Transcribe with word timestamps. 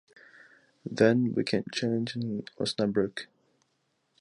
Then 0.83 1.31
we 1.35 1.43
can 1.43 1.63
change 1.71 2.15
in 2.15 2.41
Osnabrück. 2.59 3.27